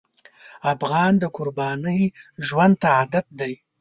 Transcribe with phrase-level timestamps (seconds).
[0.73, 2.01] افغان د قربانۍ
[2.47, 3.53] ژوند ته عادت دی.